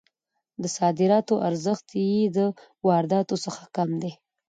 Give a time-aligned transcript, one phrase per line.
[0.61, 2.39] د صادراتو ارزښت یې د
[2.87, 4.11] وارداتو څخه کم دی.